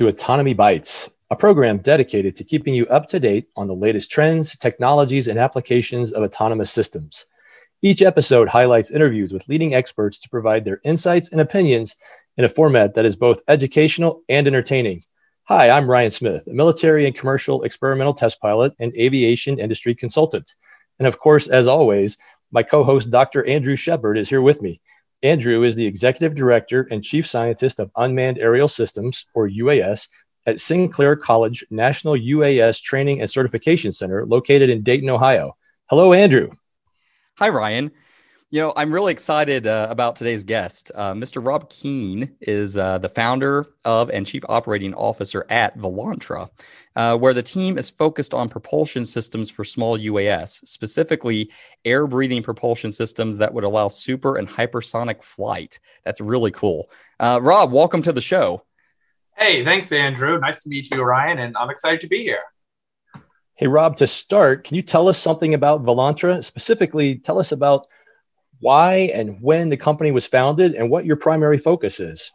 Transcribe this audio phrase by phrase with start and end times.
[0.00, 4.10] to Autonomy Bytes, a program dedicated to keeping you up to date on the latest
[4.10, 7.26] trends, technologies, and applications of autonomous systems.
[7.82, 11.96] Each episode highlights interviews with leading experts to provide their insights and opinions
[12.38, 15.04] in a format that is both educational and entertaining.
[15.48, 20.54] Hi, I'm Ryan Smith, a military and commercial experimental test pilot and aviation industry consultant.
[20.98, 22.16] And of course, as always,
[22.52, 23.46] my co host, Dr.
[23.46, 24.80] Andrew Shepard, is here with me.
[25.22, 30.08] Andrew is the executive director and chief scientist of Unmanned Aerial Systems, or UAS,
[30.46, 35.56] at Sinclair College National UAS Training and Certification Center, located in Dayton, Ohio.
[35.90, 36.50] Hello, Andrew.
[37.36, 37.90] Hi, Ryan.
[38.52, 40.90] You know, I'm really excited uh, about today's guest.
[40.96, 41.44] Uh, Mr.
[41.46, 46.50] Rob Keene is uh, the founder of and chief operating officer at Volantra,
[46.96, 51.48] uh, where the team is focused on propulsion systems for small UAS, specifically
[51.84, 55.78] air breathing propulsion systems that would allow super and hypersonic flight.
[56.04, 56.90] That's really cool.
[57.20, 58.64] Uh, Rob, welcome to the show.
[59.36, 60.40] Hey, thanks, Andrew.
[60.40, 62.42] Nice to meet you, Ryan, and I'm excited to be here.
[63.54, 66.42] Hey, Rob, to start, can you tell us something about Volantra?
[66.42, 67.86] Specifically, tell us about
[68.60, 72.30] why and when the company was founded and what your primary focus is.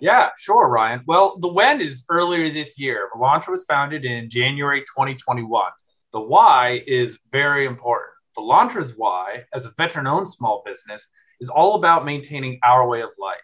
[0.00, 1.02] Yeah, sure, Ryan.
[1.06, 3.08] Well, the when is earlier this year.
[3.14, 5.70] Volantra was founded in January 2021.
[6.12, 8.10] The why is very important.
[8.36, 11.06] Volantra's why, as a veteran owned small business,
[11.40, 13.38] is all about maintaining our way of life.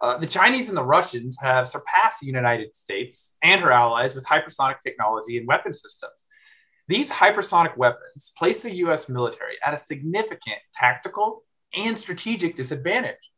[0.00, 4.26] Uh, the Chinese and the Russians have surpassed the United States and her allies with
[4.26, 6.26] hypersonic technology and weapon systems.
[6.86, 11.42] These hypersonic weapons place the US military at a significant tactical
[11.74, 13.30] and strategic disadvantage.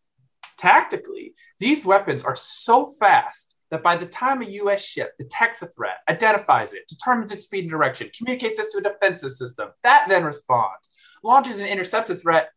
[0.58, 5.66] Tactically, these weapons are so fast that by the time a US ship detects a
[5.66, 10.06] threat, identifies it, determines its speed and direction, communicates this to a defensive system, that
[10.08, 10.88] then responds,
[11.22, 12.50] launches and intercepts a threat,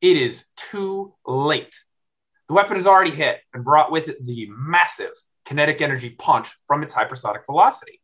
[0.00, 1.74] it is too late.
[2.48, 5.12] The weapon has already hit and brought with it the massive
[5.44, 8.00] kinetic energy punch from its hypersonic velocity.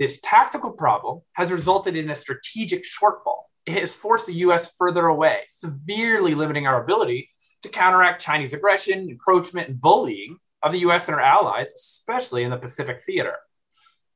[0.00, 3.42] This tactical problem has resulted in a strategic shortfall.
[3.66, 7.28] It has forced the US further away, severely limiting our ability
[7.62, 12.50] to counteract Chinese aggression, encroachment, and bullying of the US and our allies, especially in
[12.50, 13.34] the Pacific theater.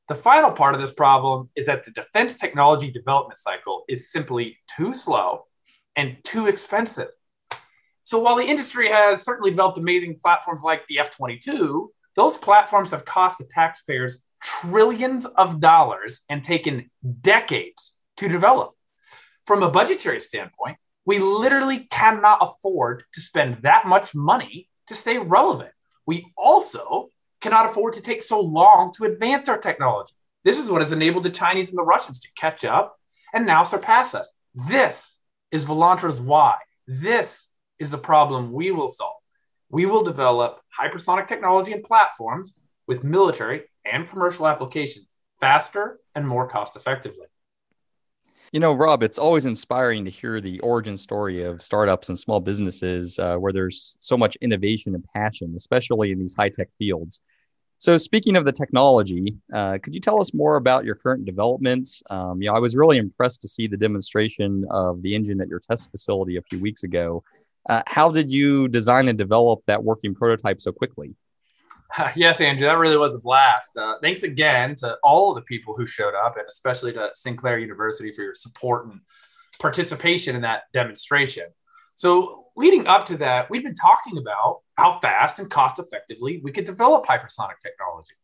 [0.08, 4.56] The final part of this problem is that the defense technology development cycle is simply
[4.74, 5.44] too slow
[5.96, 7.08] and too expensive.
[8.04, 12.90] So while the industry has certainly developed amazing platforms like the F 22, those platforms
[12.90, 16.90] have cost the taxpayers trillions of dollars and taken
[17.22, 18.72] decades to develop.
[19.46, 25.18] From a budgetary standpoint, we literally cannot afford to spend that much money to stay
[25.18, 25.70] relevant.
[26.06, 27.08] We also
[27.40, 30.14] cannot afford to take so long to advance our technology.
[30.44, 32.96] This is what has enabled the Chinese and the Russians to catch up
[33.32, 34.30] and now surpass us.
[34.54, 35.16] This
[35.50, 36.56] is Volantra's why.
[36.86, 39.16] This is the problem we will solve.
[39.70, 42.54] We will develop hypersonic technology and platforms
[42.86, 47.26] with military and commercial applications faster and more cost effectively.
[48.52, 52.38] You know, Rob, it's always inspiring to hear the origin story of startups and small
[52.38, 57.20] businesses uh, where there's so much innovation and passion, especially in these high tech fields.
[57.78, 62.02] So, speaking of the technology, uh, could you tell us more about your current developments?
[62.08, 65.48] Um, you know, I was really impressed to see the demonstration of the engine at
[65.48, 67.24] your test facility a few weeks ago.
[67.68, 71.14] Uh, how did you design and develop that working prototype so quickly?
[72.16, 73.76] Yes, Andrew, that really was a blast.
[73.76, 77.58] Uh, thanks again to all of the people who showed up, and especially to Sinclair
[77.58, 79.00] University for your support and
[79.60, 81.46] participation in that demonstration.
[81.94, 86.52] So, leading up to that, we've been talking about how fast and cost effectively we
[86.52, 88.14] could develop hypersonic technology.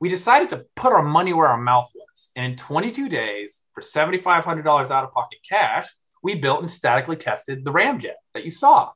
[0.00, 2.30] We decided to put our money where our mouth was.
[2.34, 5.86] And in 22 days, for $7,500 out of pocket cash,
[6.22, 8.92] we built and statically tested the ramjet that you saw.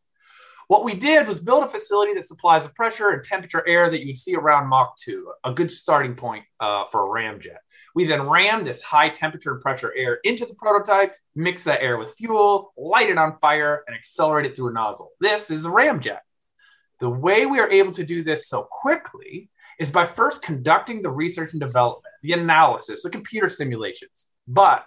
[0.69, 4.05] What we did was build a facility that supplies the pressure and temperature air that
[4.05, 7.57] you'd see around Mach 2, a good starting point uh, for a ramjet.
[7.95, 11.99] We then rammed this high temperature and pressure air into the prototype, mix that air
[11.99, 15.11] with fuel, light it on fire, and accelerate it through a nozzle.
[15.21, 16.19] This is a ramjet.
[17.01, 21.11] The way we are able to do this so quickly is by first conducting the
[21.11, 24.31] research and development, the analysis, the computer simulations.
[24.49, 24.85] But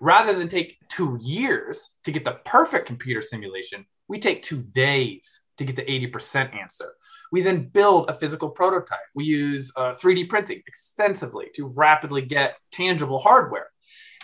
[0.00, 5.40] rather than take two years to get the perfect computer simulation, we take two days
[5.56, 6.94] to get the 80% answer.
[7.30, 8.98] We then build a physical prototype.
[9.14, 13.68] We use uh, 3D printing extensively to rapidly get tangible hardware.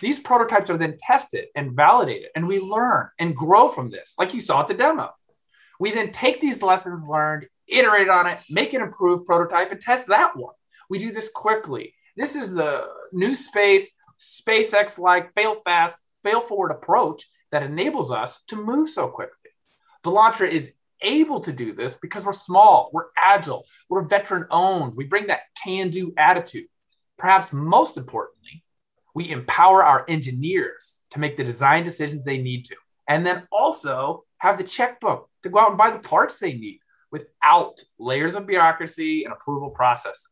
[0.01, 4.33] These prototypes are then tested and validated, and we learn and grow from this, like
[4.33, 5.11] you saw at the demo.
[5.79, 10.07] We then take these lessons learned, iterate on it, make an improved prototype, and test
[10.07, 10.53] that one.
[10.89, 11.93] We do this quickly.
[12.17, 13.87] This is the new space,
[14.19, 19.46] SpaceX like fail fast, fail forward approach that enables us to move so quickly.
[20.07, 20.71] Volantra is
[21.01, 25.41] able to do this because we're small, we're agile, we're veteran owned, we bring that
[25.61, 26.67] can do attitude.
[27.17, 28.63] Perhaps most importantly,
[29.13, 32.75] we empower our engineers to make the design decisions they need to,
[33.07, 36.79] and then also have the checkbook to go out and buy the parts they need
[37.11, 40.27] without layers of bureaucracy and approval processes.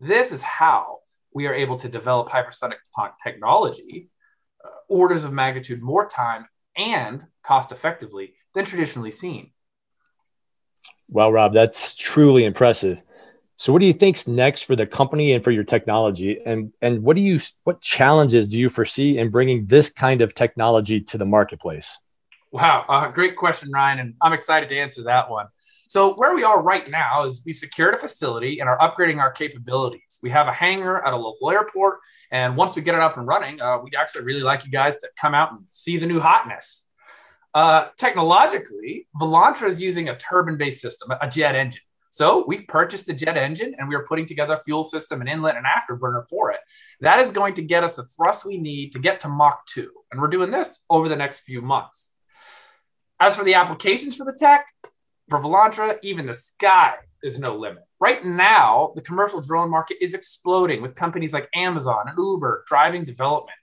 [0.00, 0.98] This is how
[1.32, 2.76] we are able to develop hypersonic
[3.22, 4.10] technology
[4.64, 6.46] uh, orders of magnitude more time
[6.76, 9.52] and cost effectively than traditionally seen.
[11.08, 13.02] Well, Rob, that's truly impressive.
[13.56, 16.38] So, what do you think's next for the company and for your technology?
[16.46, 20.34] And and what do you what challenges do you foresee in bringing this kind of
[20.34, 21.98] technology to the marketplace?
[22.52, 25.46] Wow, uh, great question, Ryan, and I'm excited to answer that one.
[25.88, 29.30] So where we are right now is we secured a facility and are upgrading our
[29.30, 30.20] capabilities.
[30.22, 31.98] We have a hangar at a local airport,
[32.30, 34.98] and once we get it up and running, uh, we'd actually really like you guys
[34.98, 36.84] to come out and see the new hotness.
[37.54, 41.82] Uh, technologically, Volantra is using a turbine-based system, a jet engine.
[42.10, 45.28] So we've purchased a jet engine and we are putting together a fuel system, an
[45.28, 46.60] inlet and afterburner for it.
[47.00, 49.90] That is going to get us the thrust we need to get to Mach 2.
[50.10, 52.10] And we're doing this over the next few months.
[53.20, 54.66] As for the applications for the tech,
[55.28, 57.82] for Volantra, even the sky is no limit.
[58.00, 63.04] Right now, the commercial drone market is exploding with companies like Amazon and Uber driving
[63.04, 63.58] development.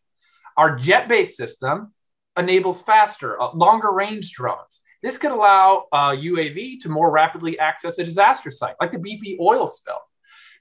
[0.57, 1.93] Our jet based system
[2.37, 4.81] enables faster, uh, longer range drones.
[5.01, 9.37] This could allow uh, UAV to more rapidly access a disaster site, like the BP
[9.39, 9.99] oil spill.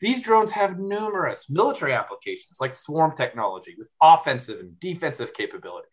[0.01, 5.89] These drones have numerous military applications, like swarm technology with offensive and defensive capabilities.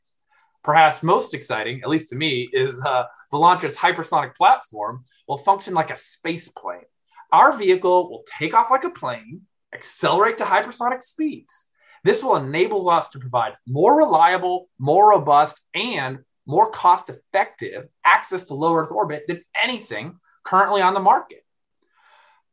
[0.64, 5.90] Perhaps most exciting, at least to me, is uh, Volantra's hypersonic platform will function like
[5.90, 6.84] a space plane.
[7.32, 9.44] Our vehicle will take off like a plane,
[9.74, 11.68] accelerate to hypersonic speeds.
[12.04, 18.46] This will enable us to provide more reliable, more robust, and more cost effective access
[18.46, 21.46] to low Earth orbit than anything currently on the market.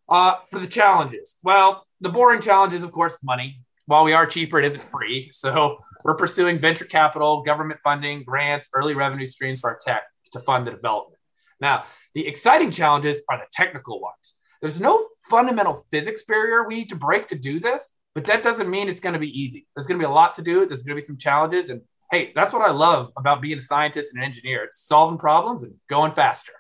[0.08, 3.60] Uh, for the challenges, well, the boring challenge is, of course, money.
[3.86, 5.30] While we are cheaper, it isn't free.
[5.32, 10.02] So we're pursuing venture capital, government funding, grants, early revenue streams for our tech
[10.32, 11.18] to fund the development.
[11.60, 11.84] Now,
[12.14, 14.36] the exciting challenges are the technical ones.
[14.60, 18.68] There's no fundamental physics barrier we need to break to do this, but that doesn't
[18.68, 19.64] mean it's going to be easy.
[19.76, 20.66] There's going to be a lot to do.
[20.66, 21.70] There's going to be some challenges.
[21.70, 24.64] And hey, that's what I love about being a scientist and an engineer.
[24.64, 26.50] It's solving problems and going faster.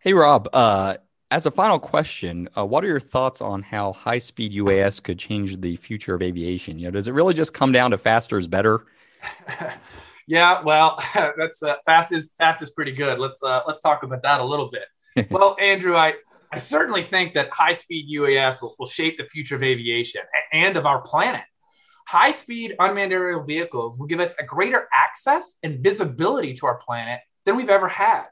[0.00, 0.98] Hey, Rob, uh,
[1.30, 5.18] as a final question, uh, what are your thoughts on how high speed UAS could
[5.18, 6.78] change the future of aviation?
[6.78, 8.84] You know, does it really just come down to faster is better?
[10.26, 11.02] yeah, well,
[11.38, 13.18] that's uh, fast is fast is pretty good.
[13.18, 15.30] Let's uh, let's talk about that a little bit.
[15.30, 16.16] well, Andrew, I
[16.52, 20.22] I certainly think that high speed UAS will, will shape the future of aviation
[20.52, 21.44] and of our planet.
[22.08, 26.78] High speed unmanned aerial vehicles will give us a greater access and visibility to our
[26.78, 28.26] planet than we've ever had.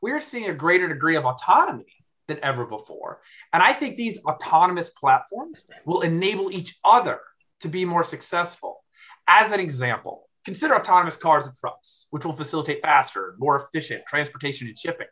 [0.00, 1.92] We are seeing a greater degree of autonomy
[2.26, 3.20] than ever before.
[3.52, 7.20] And I think these autonomous platforms will enable each other
[7.60, 8.84] to be more successful.
[9.26, 14.68] As an example, consider autonomous cars and trucks, which will facilitate faster, more efficient transportation
[14.68, 15.06] and shipping.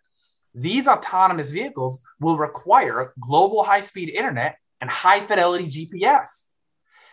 [0.58, 6.47] These autonomous vehicles will require global high speed internet and high fidelity GPS.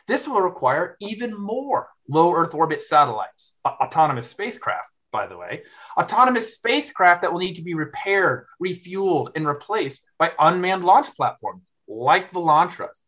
[0.07, 5.63] This will require even more low Earth orbit satellites, autonomous spacecraft, by the way,
[5.97, 11.69] autonomous spacecraft that will need to be repaired, refueled, and replaced by unmanned launch platforms
[11.85, 13.01] like Volantra's.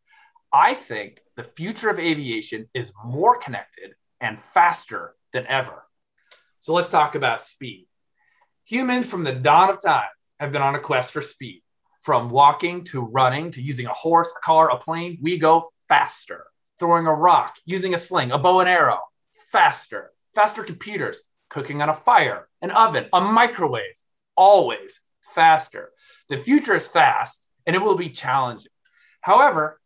[0.51, 5.83] I think the future of aviation is more connected and faster than ever.
[6.59, 7.87] So let's talk about speed.
[8.65, 11.61] Humans from the dawn of time have been on a quest for speed.
[12.01, 16.45] From walking to running to using a horse, a car, a plane, we go faster.
[16.79, 18.99] Throwing a rock, using a sling, a bow and arrow,
[19.51, 20.11] faster.
[20.35, 23.95] Faster computers, cooking on a fire, an oven, a microwave,
[24.35, 25.01] always
[25.33, 25.91] faster.
[26.29, 28.71] The future is fast and it will be challenging.
[29.21, 29.79] However,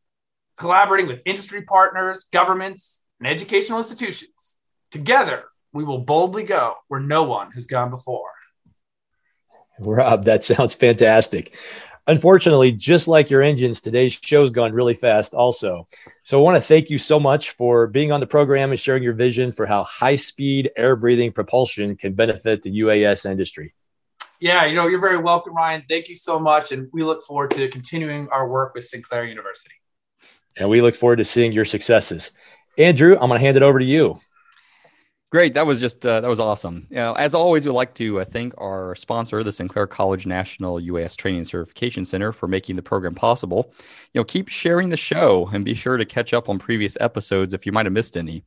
[0.57, 4.57] collaborating with industry partners, governments, and educational institutions,
[4.91, 8.31] together we will boldly go where no one has gone before.
[9.85, 11.55] Rob, that sounds fantastic.
[12.07, 15.85] Unfortunately, just like your engines, today's show's gone really fast also.
[16.23, 19.03] So I want to thank you so much for being on the program and sharing
[19.03, 23.75] your vision for how high speed air breathing propulsion can benefit the UAS industry.
[24.41, 25.83] Yeah, you know, you're very welcome, Ryan.
[25.87, 26.71] Thank you so much.
[26.71, 29.75] And we look forward to continuing our work with Sinclair University.
[30.57, 32.31] And we look forward to seeing your successes.
[32.77, 34.19] Andrew, I'm going to hand it over to you.
[35.31, 35.53] Great.
[35.53, 36.87] That was just, uh, that was awesome.
[36.89, 40.79] You know, as always, we'd like to uh, thank our sponsor, the Sinclair College National
[40.79, 43.71] UAS Training and Certification Center, for making the program possible.
[44.13, 47.53] You know, keep sharing the show and be sure to catch up on previous episodes
[47.53, 48.43] if you might have missed any.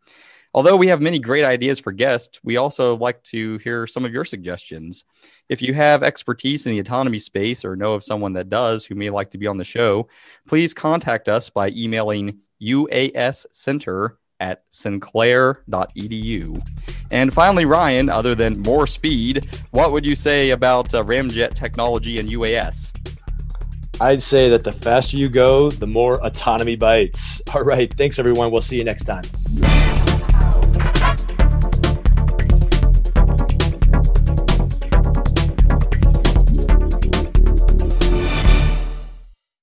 [0.55, 4.13] Although we have many great ideas for guests, we also like to hear some of
[4.13, 5.05] your suggestions.
[5.49, 8.97] If you have expertise in the autonomy space or know of someone that does who
[8.97, 10.09] may like to be on the show,
[10.49, 16.69] please contact us by emailing uascenter at sinclair.edu.
[17.13, 22.19] And finally, Ryan, other than more speed, what would you say about uh, ramjet technology
[22.19, 22.93] and UAS?
[24.01, 27.41] I'd say that the faster you go, the more autonomy bites.
[27.55, 27.93] All right.
[27.93, 28.51] Thanks, everyone.
[28.51, 29.23] We'll see you next time.